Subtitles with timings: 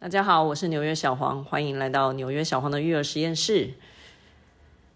[0.00, 3.74] 大家好，我是纽约小黄，欢迎来到纽约小黄的育儿实验室。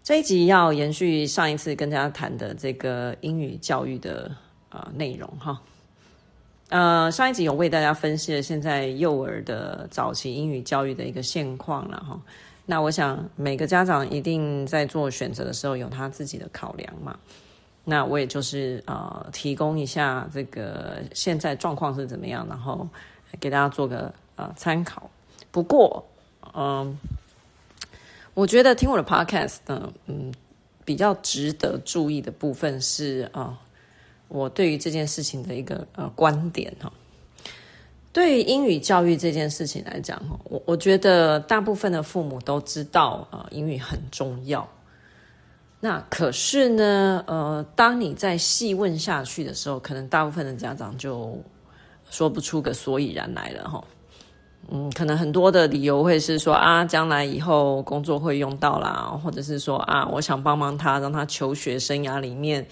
[0.01, 4.31] 这一集要延续上一次跟大家谈的这个英语教育的
[4.69, 5.61] 呃内容哈。
[6.69, 12.21] 呃，上一集有为大家分析了现在幼儿的早期英语教育的一个现况了哈。
[12.65, 17.19] 那我想每个家长一定在做选择的时候有他自己的考量嘛。
[17.83, 22.87] 那我也就是呃提供一下这个现在状况是怎么样，然后
[23.41, 24.13] 给大家做个。
[24.35, 25.09] 啊、参考。
[25.51, 26.05] 不过，
[26.55, 26.97] 嗯、
[28.33, 30.33] 我觉得听我的 podcast 呢，嗯，
[30.83, 33.59] 比较值得注意的部分是啊、
[34.27, 36.91] 我对于这件事情的一个呃观点哈。
[38.11, 44.69] 对于英语教育这件事情来讲，我我觉得大部分的父母都知道啊、英语很重要。
[45.79, 51.37] 那可是呢，呃，当你在细问下去的时候，可能大部分的家长就
[52.09, 53.83] 说不出个所以然来了哈。
[54.71, 62.65] 嗯，可能很多的理由会是说啊，将来以后工作会用到啦，或者是说啊，我想帮帮他，让他求学生涯里面，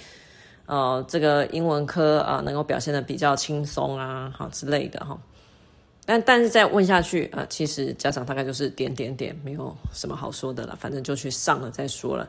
[0.65, 5.17] 呃，这个英文科啊、能够表现得比较轻松啊，好之类的哈。
[6.05, 12.27] 但但是再问下去啊、其实家长大概就是点点点，没有什么好说的了，反正就去上了再说了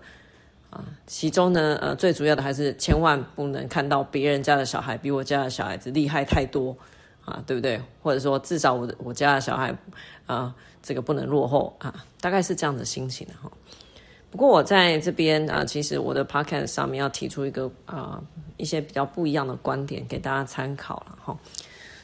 [0.71, 0.85] 啊。
[1.07, 6.77] 其中呢，呃，最主要的还是千万不能看到别人家的小孩比我家的小孩子厉害太多。
[7.25, 7.81] 啊，对不对？
[8.03, 9.73] 或者说，至少我的我家的小孩，
[10.27, 13.51] 啊，这个不能落后啊，大概是这样的心情的哈。
[14.31, 18.21] 不过我在这边啊，其实我的 podcast 上面要提出一个啊
[18.57, 21.39] 一些比较不一样的观点给大家参考了哈。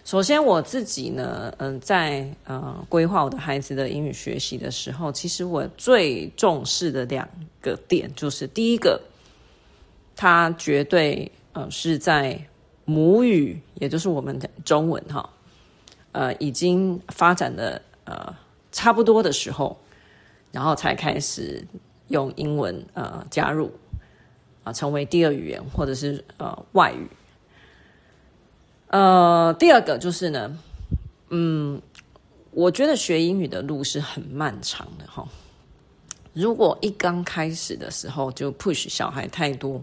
[0.04, 7.28] 首先我自己呢，嗯，在呃规划我的孩子的英语学习的时候，其实我最重视的两
[7.60, 9.00] 个点就是第一个，
[10.14, 12.40] 他绝对呃是在。
[12.88, 15.28] 母语，也就是我们的中文哈，
[16.12, 18.34] 呃，已经发展的呃
[18.72, 19.78] 差不多的时候，
[20.52, 21.62] 然后才开始
[22.06, 23.70] 用英文呃加入
[24.64, 27.06] 啊、成为第二语言或者是呃外语。
[28.86, 30.58] 呃，第二个就是呢，
[31.28, 31.82] 嗯，
[32.52, 35.28] 我觉得学英语的路是很漫长的哈。
[36.32, 39.78] 如果一刚开始的时候就 push 小孩太多，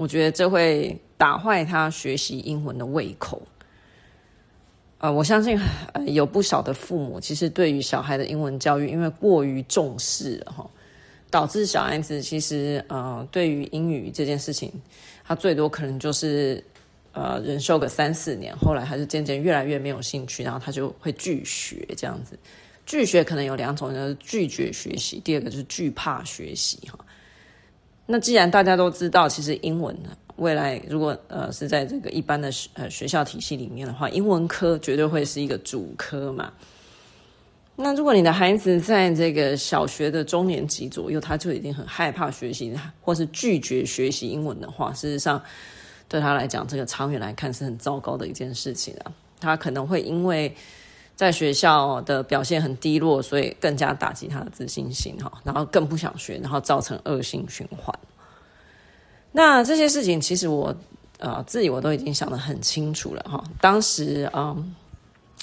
[0.00, 0.98] 我觉得这会。
[1.20, 3.42] 打坏他学习英文的胃口，
[4.96, 5.54] 呃，我相信
[6.06, 10.66] 有不少的父母其实对于小孩的英文教育，因为过于重视哈，
[11.28, 14.72] 导致小孩子其实呃对于英语这件事情，
[15.22, 16.64] 他最多可能就是
[17.12, 22.38] 呃忍受个三四年，后来还是渐渐越来越没有兴趣，然后他就会拒学这样子。
[22.86, 26.98] 拒学可能有两种，就是拒绝学习，第二个就是惧怕学习哈。
[28.10, 30.10] 那既然大家都知道，其实英文呢。
[30.36, 36.50] 未来如果呃是在这个一般的学呃学校体系里面的话，英文科绝对会是一个主科嘛。
[37.76, 45.42] 那如果你的孩子在这个小学的中年级左右，他就已经很害怕学习，或是拒绝学习英文的话，事实上
[46.08, 49.12] 对他来讲，这个长远来看是很糟糕的一件事情啊。
[49.40, 50.54] 他可能会因为
[51.16, 57.96] 在学校的表现很低落，所以更加打击他的自信心哈，然后更不想学，然后造成恶性循环。
[59.32, 60.74] 那这些事情其实我
[61.18, 63.44] 呃自己我都已经想得很清楚了哈。
[63.60, 64.74] 当时嗯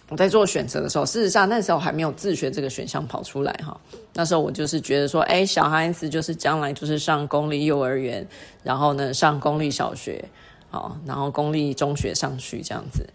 [0.10, 3.78] 我在做选择的时候，事实上那时候还没有自学这个选项跑出来哈。
[4.14, 8.26] 那时候我就是觉得说，哎，小孩子就是将来就是上公立幼儿园，
[8.64, 10.24] 然后呢上公立小学，
[10.70, 13.06] 好，然后公立中学上去这样子，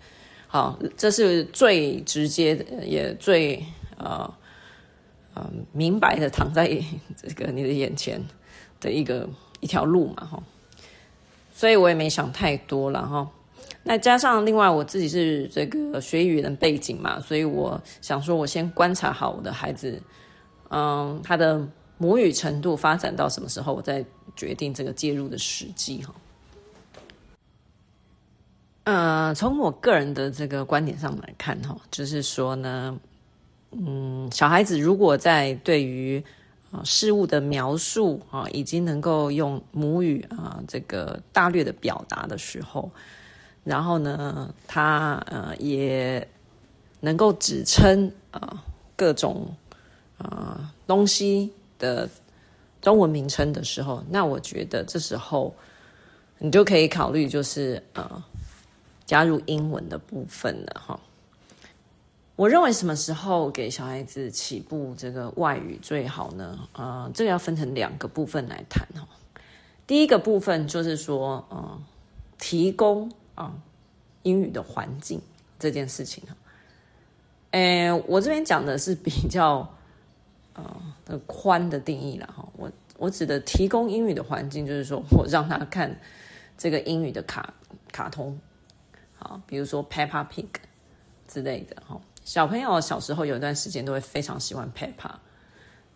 [0.52, 3.64] 好，这是最直接的也最
[3.96, 4.30] 呃
[5.32, 6.68] 呃明白的躺在
[7.16, 8.22] 这个你的眼前
[8.78, 9.26] 的一个
[9.60, 10.42] 一条路嘛哈。
[11.54, 13.30] 所以我也没想太多了哈，
[13.82, 20.02] 那加上另外我自己是这个学语言的背景嘛，所以我想说，我先观察好我的孩子，
[20.68, 24.04] 嗯，他的母语程度发展到什么时候，我再
[24.36, 26.14] 决定这个介入的时机哈。
[28.84, 32.98] 呃，从我个人的这个观点上来看哈，就是说呢，
[33.70, 36.22] 嗯，小孩子如果在对于
[36.72, 42.90] 啊，事物的描述啊，已经能够用母语啊，这个大略的表达的时候，
[43.62, 46.26] 然后呢，他呃也
[46.98, 48.64] 能够指称啊
[48.96, 49.54] 各种
[50.18, 52.08] 啊东西的
[52.80, 55.54] 中文名称的时候，那我觉得这时候
[56.38, 58.24] 你就可以考虑，就是呃
[59.04, 61.00] 加入英文的部分了哈。
[62.34, 66.58] 我认为什么时候给小孩子起步这个外语最好呢？
[66.72, 69.06] 呃，这个要分成两个部分来谈哈。
[69.86, 71.80] 第一个部分就是说，呃，
[72.38, 73.54] 提供啊、
[74.22, 75.20] 英语的环境
[75.58, 76.34] 这件事情哈。
[77.50, 79.76] 诶，我这边讲的是比较
[80.54, 80.64] 呃
[81.04, 82.48] 的宽的定义了哈。
[82.56, 86.00] 我我指的提供英语的环境，就是说我让他看
[86.56, 87.52] 这个英语的卡
[87.92, 88.40] 卡通，
[89.22, 90.48] 啊，比如说 Peppa Pig
[91.26, 92.00] 之类的哈。
[92.24, 95.10] 小朋友小时候有一段时间都会非常喜欢 Peppa。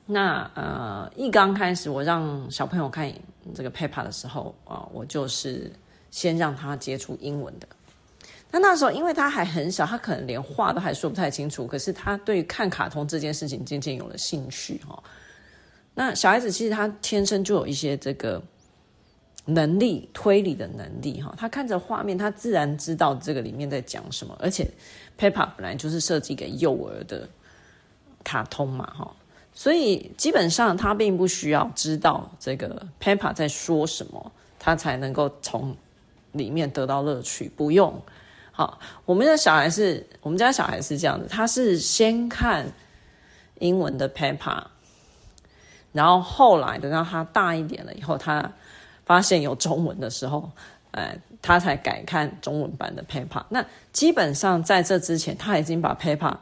[0.07, 3.13] 那呃，一刚开始我让小朋友看
[3.55, 5.71] 这个 Peppa 的时候啊，我就是
[6.11, 7.67] 先让他接触英文的。
[8.53, 15.03] 那那时候因为他还很小，他可能连话都还说不太清楚，可是他对看卡通这件事情渐渐有了兴趣哈。
[15.95, 18.41] 那小孩子其实他天生就有一些这个
[19.47, 21.35] 能力，推理的能力哈。
[21.39, 24.37] 他看着画面，他自然知道这个里面在讲什么。
[24.39, 24.69] 而且
[25.19, 27.29] Peppa 本来就是设计给幼儿的
[28.23, 29.17] 卡通嘛哈。
[29.55, 35.75] 所以基本上他并不需要知道这个 Peppa 在说什么，他才能够从
[36.33, 37.51] 里面得到乐趣。
[37.57, 38.03] 不用，
[38.53, 42.67] 好，我们的小孩是我们家小孩是这样的，他是先看
[43.61, 44.65] 英文的 Peppa，
[45.93, 48.53] 然后后来等到他大一点了以后，他
[49.07, 50.51] 发现有中文的时候，
[50.91, 53.43] 哎，他才改看中文版的 Peppa。
[53.49, 56.37] 那基本上在这之前，他已经把 Peppa。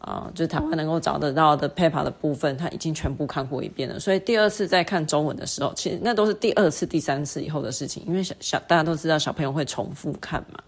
[0.00, 4.00] 啊、呃，就台湾能够找得到的 Peppa 的部分，他已经全部看过一遍了。
[4.00, 8.02] 所以第二次再看中文的时候，其实那都是第二次、第三次以后的事情。
[8.06, 10.58] 因为小小大家都知道，小朋友会重复看嘛。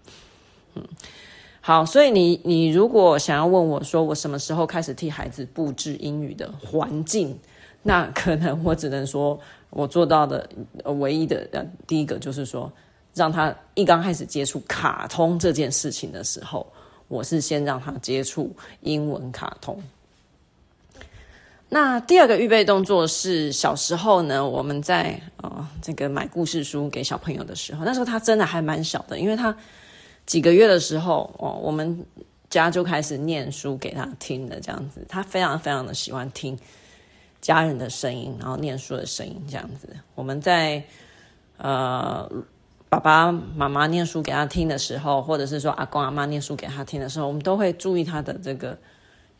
[0.75, 0.83] 嗯，
[1.61, 7.35] 好，所以你你如果想要问我说，我什么时候开始替孩子布置英语的环境，
[7.81, 9.39] 那可能我只能说
[9.73, 10.47] 我做到的
[10.85, 12.71] 唯一的呃第一个就是说，
[13.13, 16.65] 让他一刚开始接触卡通这件事情的时候。
[17.09, 19.77] 我是先让他接触英文卡通。
[21.69, 29.55] 那第二个预备动作是小时候呢，我们在呃这个买故事书给小朋友的时候，那时候他真的还蛮小的，因为他
[30.25, 32.03] 几个月的时候哦，我们
[32.49, 36.57] 家就开始念书给他听了，这样子，他非常非常的喜欢听
[37.43, 39.87] 家人的声音，然后念书的声音这样子。
[40.15, 40.83] 我们在
[41.57, 42.27] 呃。
[42.89, 48.77] 爸爸妈妈念书给他听的时候，或者是说阿公阿妈念书给他听的时候，我们都会注意他的这个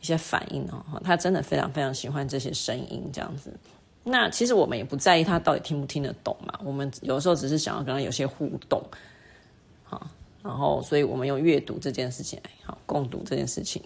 [0.00, 0.84] 一些反应哦。
[1.04, 3.56] 他真的非常非常喜欢这些声音，这样子。
[4.02, 6.58] 那其实我们也不在意他到底听不听得懂嘛。
[6.64, 8.82] 我们有时候只是想要跟他有些互动，
[9.84, 10.04] 好，
[10.42, 13.80] 然后所以我们用阅读这件事情，好，共读这件事情。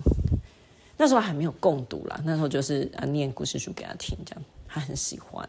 [0.99, 5.49] 那时候还没有共读啦，那时候就是啊念故事书给他听，这样他很喜欢。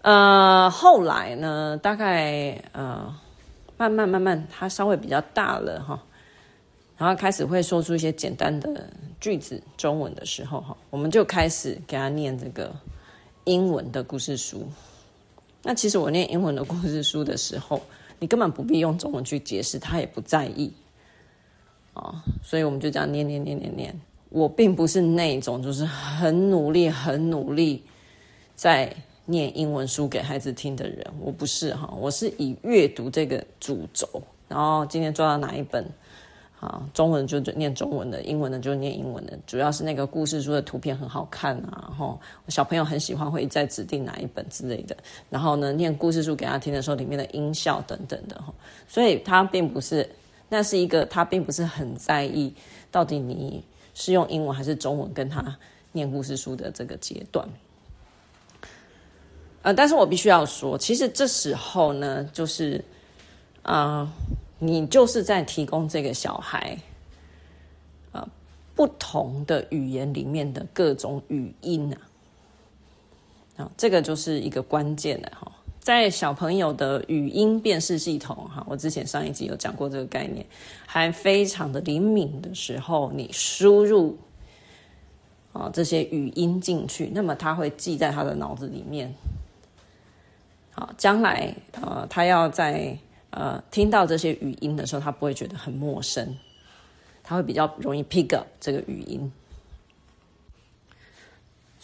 [0.00, 3.14] 呃，后来呢，大概呃，
[3.76, 6.02] 慢慢慢慢，他稍微比较大了哈，
[6.96, 8.88] 然后开始会说出一些简单的
[9.20, 12.74] 句子，中文的时候哈，我们就开始给他念这个
[13.44, 14.66] 英文的故事书。
[15.62, 17.82] 那其实我念英文的故事书的时候，
[18.18, 20.72] 你根本不必用中文去解释，他也不在意
[22.00, 24.00] 啊，所以我们就这样念念念念念。
[24.30, 27.84] 我并不是那种就是很努力、很努力
[28.56, 28.92] 在。
[29.26, 34.08] 念英文书给孩子听的人，我不是哈，我是以阅读这个主轴，
[34.48, 35.86] 然后今天抓到哪一本，
[36.58, 42.18] 啊，中文就念中文的，英文的就念英文的，主要是那个故事书的图片很好看啊，然后
[42.48, 44.96] 小朋友很喜欢，会再指定哪一本之类的，
[45.28, 48.52] 然后呢，念故事书给他听的时候，里面的音效等等的哈，
[48.88, 50.10] 所以他并不是，
[50.50, 52.52] 那是一个他并不是很在意
[52.90, 53.64] 到底你
[53.94, 55.56] 是用英文还是中文跟他
[55.92, 57.48] 念故事书的这个阶段。
[59.62, 62.82] 呃，但是我必须要说，其实这时候呢，就是，
[63.62, 64.10] 啊、
[64.58, 66.78] 你就是在提供这个小孩，
[68.10, 68.26] 啊、
[68.74, 80.44] 不同的语言里面的各种语音啊，啊，这个就是一个关键的哈，在小朋友的语音辨识系统哈，我之前上一集有讲过这个概念，
[80.86, 84.16] 还非常的灵敏的时候，你输入
[85.54, 89.12] 啊这些语音进去，那么他会记在他的脑子里面。
[90.72, 92.96] 好，将来呃，他要在
[93.30, 96.36] 呃听到这些语音的时候，他不会觉得很陌生，
[97.22, 99.32] 他会比较容易 pick up 这个语音。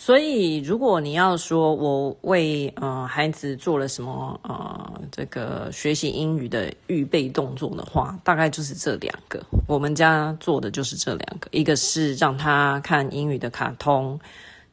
[0.07, 9.43] 所以，如果你要说我为呃孩子做了什么呃这个学习英语的预备动作的话，大概就是这两个。
[9.67, 14.17] 我们家做的就是这两个，一个是让他看英语的卡通。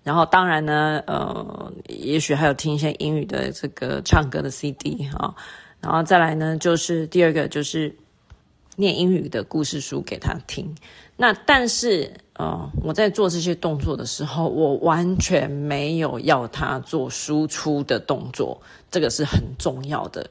[0.04, 5.34] 然后，当然呢，呃，也许还有听一些英语的这个唱歌的 CD 啊，
[5.82, 7.92] 然后再来呢，就是第二个就是
[8.75, 10.75] 念英语的故事书给他听，
[11.15, 20.30] 那但是啊我在做这些动作的时候，我完全没有要他做输出的动作，这个是很重要的。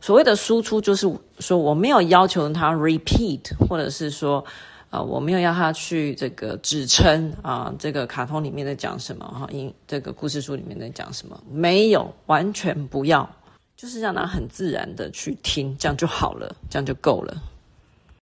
[0.00, 4.44] 所谓的输出就是说我没有要求他 repeat 或者是说
[4.90, 13.28] 啊我没有要他去这个指称啊这个卡通里面在讲什么，哈，英，这个故事书里面在讲什么，没有，完全不要。
[13.76, 17.55] 就是让他很自然的去听这样就好了这样就够了。